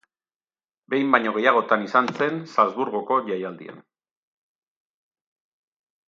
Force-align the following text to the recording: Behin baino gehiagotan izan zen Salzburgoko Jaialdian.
Behin 0.91 1.11
baino 1.15 1.33
gehiagotan 1.33 1.83
izan 1.89 2.07
zen 2.21 2.39
Salzburgoko 2.55 3.17
Jaialdian. 3.27 3.83